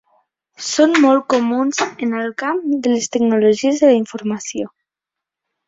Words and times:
Són 0.67 0.95
molt 1.03 1.27
comuns 1.33 1.83
en 2.07 2.17
el 2.23 2.33
camp 2.43 2.63
de 2.87 2.95
les 2.95 3.11
tecnologies 3.19 3.85
de 3.85 3.93
la 3.93 4.01
informació. 4.01 4.75